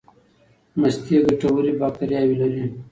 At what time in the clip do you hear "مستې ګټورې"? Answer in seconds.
0.79-1.71